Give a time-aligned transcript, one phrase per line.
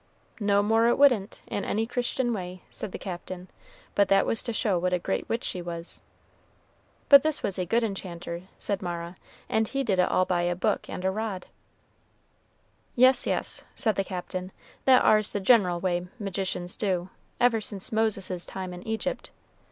[0.39, 3.49] "No more it wouldn't, in any Christian way," said the Captain;
[3.93, 6.01] "but that was to show what a great witch she was."
[7.07, 9.15] "But this was a good enchanter," said Mara,
[9.47, 11.45] "and he did it all by a book and a rod."
[12.95, 14.51] "Yes, yes," said the Captain;
[14.85, 19.29] "that ar's the gen'l way magicians do, ever since Moses's time in Egypt.